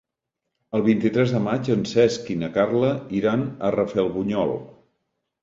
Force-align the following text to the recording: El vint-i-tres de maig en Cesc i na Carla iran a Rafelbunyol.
El 0.77 0.83
vint-i-tres 0.85 1.33
de 1.35 1.41
maig 1.47 1.69
en 1.73 1.83
Cesc 1.91 2.31
i 2.37 2.39
na 2.45 2.49
Carla 2.57 2.91
iran 3.21 3.45
a 3.69 3.71
Rafelbunyol. 3.79 4.57